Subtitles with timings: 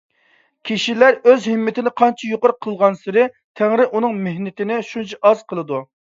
[0.69, 3.27] كىشىلەر ئۆز ھىممىتىنى قانچە يۇقىرى قىلغانسېرى،
[3.61, 5.87] تەڭرى ئۇنىڭ مېھنىتىنى شۇنچە ئاز قىلىدۇ.